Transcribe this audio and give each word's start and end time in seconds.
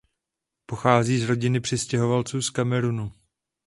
Pochází 0.65 1.19
z 1.19 1.23
rodiny 1.23 1.59
přistěhovalců 1.59 2.41
z 2.41 2.49
Kamerunu. 2.49 3.11